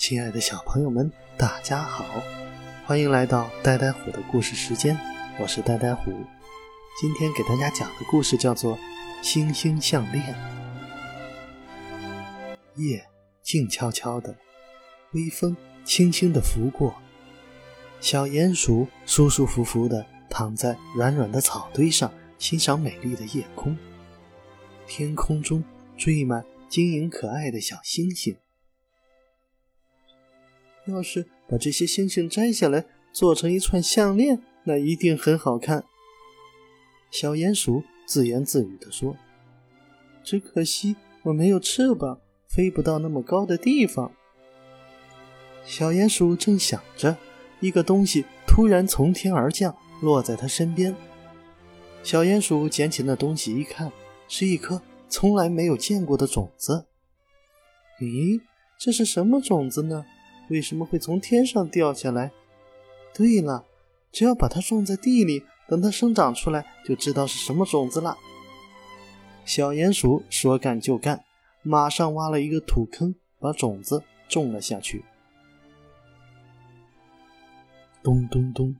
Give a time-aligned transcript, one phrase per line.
[0.00, 2.06] 亲爱的小朋友们，大家好，
[2.86, 4.98] 欢迎来到呆呆虎的故事时间，
[5.38, 6.10] 我是呆呆虎。
[6.98, 8.78] 今天给大家讲的故事叫做
[9.20, 10.34] 《星星项链》。
[12.76, 13.06] 夜
[13.42, 14.34] 静悄悄的，
[15.12, 15.54] 微风
[15.84, 16.94] 轻轻的拂过，
[18.00, 23.76] 小鼹鼠舒舒服服的躺在软软的草堆上，欣赏美丽的夜空。
[24.86, 25.62] 天空中
[25.98, 28.34] 缀满晶莹可爱的小星星。
[30.90, 35.84] 要是把这些星星摘下来，做成一串项链，那一定很好看。
[37.10, 39.16] 小鼹鼠自言自语地说
[40.22, 44.12] ：“只可惜我没有翅膀，飞不到那么高的地方。”
[45.64, 47.16] 小鼹鼠正想着，
[47.60, 50.94] 一个东西突然从天而降，落在他身边。
[52.02, 53.90] 小鼹鼠捡起那东西一看。
[54.32, 56.86] 是一颗从来没有见过的种子。
[58.00, 58.40] 咦，
[58.78, 60.06] 这是什么种子呢？
[60.50, 62.32] 为什么会从天上掉下来？
[63.14, 63.64] 对了，
[64.10, 68.16] 只要把它种在地里，等它生长出来，就知道是什么种子了。
[69.44, 71.24] 小鼹鼠说干就干，
[71.62, 75.04] 马上挖了一个土坑，把种子种了下去。
[78.02, 78.74] 咚咚咚，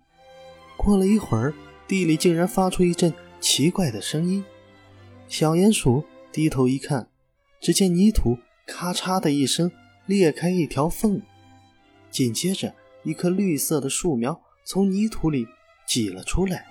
[0.76, 1.54] 过了一会儿，
[1.86, 4.44] 地里竟然发出一阵奇怪的声音。
[5.28, 7.08] 小鼹鼠低头一看，
[7.60, 9.70] 只见泥土咔嚓的一声
[10.06, 11.20] 裂开一条缝，
[12.10, 15.46] 紧接着一棵绿色的树苗从泥土里
[15.86, 16.66] 挤了出来。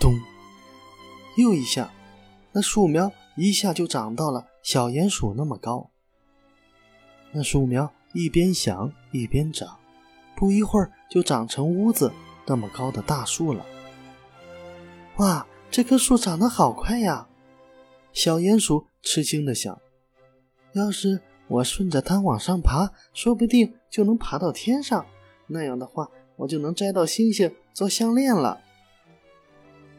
[0.00, 0.12] 咚！
[1.36, 1.92] 又一下，
[2.52, 5.90] 那树苗一下就长到了小鼹鼠那么高。
[7.32, 9.78] 那树苗一边响一边长，
[10.34, 12.12] 不一会儿就长成屋子
[12.46, 13.64] 那么高的大树了。
[15.16, 17.28] 哇，这棵树长得好快呀！
[18.12, 19.78] 小鼹鼠吃惊地想
[20.72, 25.06] ：“要是我顺着它往上爬，说不定就能爬到天上。
[25.46, 28.60] 那样的话，我就能摘到星星做项链了。”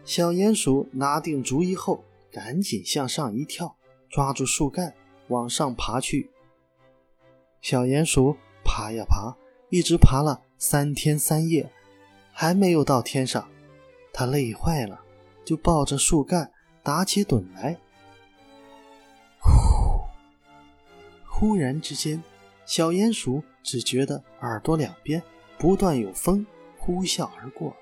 [0.03, 3.75] 小鼹鼠拿定主意后，赶紧向上一跳，
[4.09, 4.93] 抓住树干
[5.27, 6.29] 往上爬去。
[7.61, 9.35] 小鼹鼠爬呀爬，
[9.69, 11.69] 一直爬了三天三夜，
[12.31, 13.47] 还没有到天上。
[14.13, 15.01] 它累坏了，
[15.43, 16.51] 就抱着树干
[16.83, 17.77] 打起盹来。
[21.39, 22.23] 忽然之间，
[22.65, 25.21] 小鼹鼠只觉得耳朵两边
[25.59, 26.43] 不断有风
[26.79, 27.75] 呼啸而过。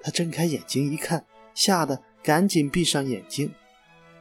[0.00, 3.52] 他睁开眼睛一看，吓得赶紧闭上眼睛。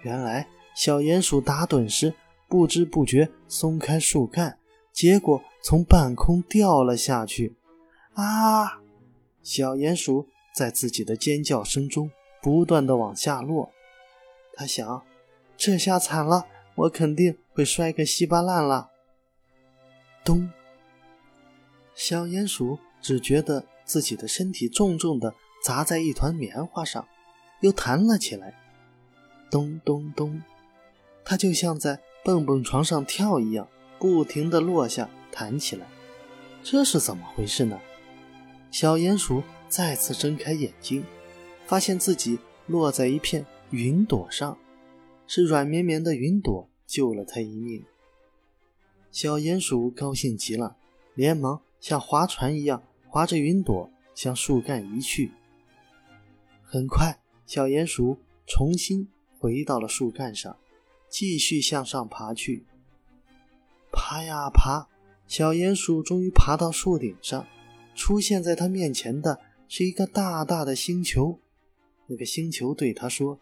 [0.02, 0.46] 原来
[0.76, 2.14] 小鼹鼠打盹时
[2.50, 4.60] 不知不觉松开树干，
[4.92, 7.56] 结果从半空掉了下去。
[8.16, 8.82] 啊！
[9.42, 12.12] 小鼹鼠在自己的尖叫声中
[12.42, 13.72] 不断的往下落。
[14.54, 15.02] 他想，
[15.56, 16.46] 这下惨了。
[16.76, 18.92] 我肯定会摔个稀巴烂了。
[20.24, 20.50] 咚！
[21.94, 25.34] 小鼹鼠只觉得自己的身体重重的
[25.64, 27.08] 砸在一团棉花上，
[27.62, 28.54] 又弹了起来。
[29.50, 30.42] 咚咚咚！
[31.24, 35.88] 它就像在蹦蹦床上跳一样，不停的落下弹起来。
[36.64, 37.80] 这是怎么回事呢？
[38.72, 41.06] 小鼹鼠再次睁开眼睛，
[41.66, 44.58] 发现自己落在一片云朵上。
[45.28, 47.84] 是软绵绵的云朵救了他一命。
[49.12, 50.76] 小鼹鼠高兴极了，
[51.14, 55.32] 连忙像划船一样划着云朵向树干移去。
[56.64, 59.08] 很快，小鼹鼠重新
[59.40, 60.58] 回到了树干上，
[61.10, 62.66] 继续向上爬去。
[63.92, 64.88] 爬呀爬，
[65.28, 67.48] 小鼹鼠终于爬到树顶上。
[67.96, 71.40] 出现在他面前的是一个大大的星球。
[72.08, 73.40] 那个星球对他说。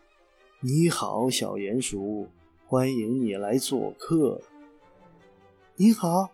[0.65, 2.29] 你好，小鼹鼠，
[2.65, 4.39] 欢迎你来做客。
[5.75, 6.29] 你好，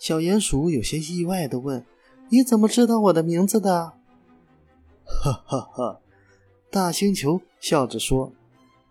[0.00, 1.86] 小鼹鼠有些意外的问
[2.28, 3.92] ：“你怎么知道我的名字的？”
[5.06, 6.00] 哈哈哈，
[6.72, 8.32] 大星球笑着说：“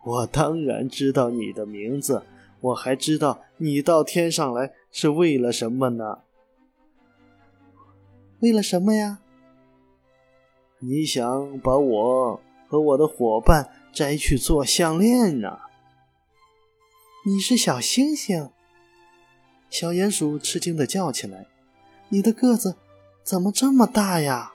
[0.05, 2.23] 我当然知道你的名字，
[2.61, 6.19] 我还知道你到天上来是为了什么呢？
[8.39, 9.19] 为了什么呀？
[10.79, 15.57] 你想把我和我的伙伴。”摘去做项链呢？
[17.25, 18.49] 你是小星星？
[19.69, 21.47] 小鼹鼠吃惊的叫起来
[22.09, 22.75] ：“你的个子
[23.23, 24.51] 怎么这么大呀？”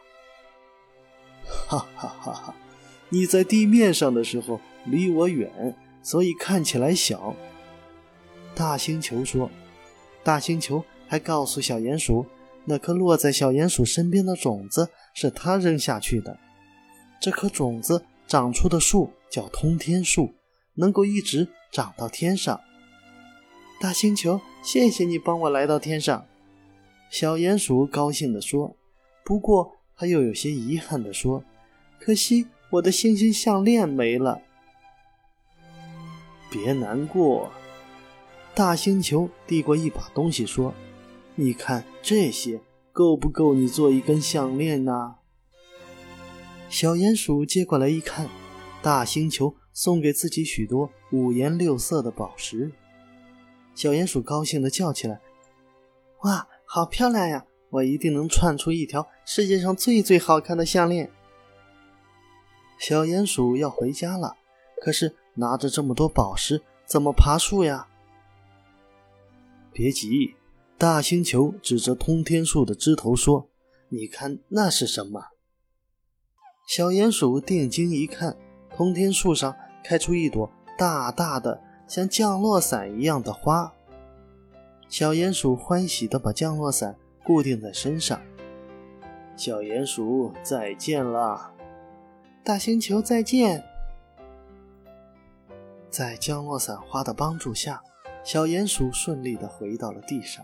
[1.66, 2.54] 哈哈哈哈！
[3.08, 7.34] 你在地面上的时候离我远，所以看起来小。
[8.54, 9.50] 大星球说
[10.22, 12.26] ：“大星球还告诉小鼹鼠，
[12.66, 16.38] 那颗落在小鼹鼠身边的种子是他扔下去的。
[17.18, 20.34] 这颗种子。”长出的树叫通天树，
[20.74, 22.60] 能够一直长到天上。
[23.80, 26.26] 大星球，谢谢你帮我来到天上。”
[27.10, 28.76] 小鼹鼠高兴地说。
[29.22, 31.44] 不过他又有些遗憾地说
[32.00, 34.40] ：“可惜我的星星项链没了。”
[36.50, 37.52] 别难过，
[38.52, 40.74] 大星球递过一把东西说
[41.36, 42.60] ：“你看这些
[42.92, 45.16] 够不够你做一根项链呢？”
[46.68, 48.28] 小鼹鼠接过来一看，
[48.82, 52.72] 大星球送给自己许多五颜六色的宝石。
[53.74, 55.20] 小鼹鼠高兴地叫起来
[56.24, 57.44] ：“哇，好漂亮呀！
[57.70, 61.10] 我一定能串出一条世界上最最好看的项链。”
[62.78, 64.36] 小鼹鼠要回家了，
[64.82, 67.86] 可是拿着这么多宝石，怎么爬树呀？
[69.72, 70.34] 别急，
[70.78, 73.50] 大星球指着通天树的枝头说
[73.90, 75.26] ：“你看那是什么？”
[76.66, 78.36] 小鼹鼠定睛一看，
[78.80, 79.54] 通天树上
[79.84, 83.70] 开出一朵大大的、像降落伞一样的花。
[84.88, 88.18] 小鼹鼠欢喜地把降落伞固定在身上。
[89.36, 91.52] 小鼹鼠再见了，
[92.42, 93.62] 大星球再见。
[95.90, 97.82] 在降落伞花的帮助下，
[98.24, 100.42] 小鼹鼠顺利地回到了地上。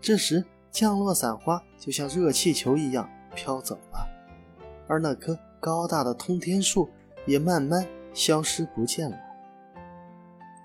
[0.00, 4.08] 这时，降落伞花就像热气球一样飘走了。
[4.88, 6.88] 而那棵高大的通天树
[7.26, 9.16] 也慢慢消失不见了。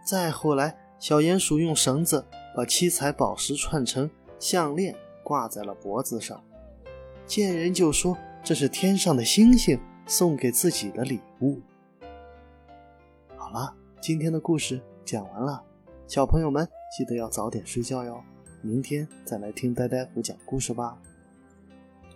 [0.05, 2.25] 再后来，小鼹鼠用绳子
[2.55, 4.09] 把七彩宝石串成
[4.39, 6.43] 项链，挂在了脖子上。
[7.25, 11.59] 见人就说这是天上的星星送给自己的礼物。
[13.35, 15.63] 好了，今天的故事讲完了，
[16.07, 18.21] 小朋友们记得要早点睡觉哟。
[18.61, 20.97] 明天再来听呆呆虎讲故事吧。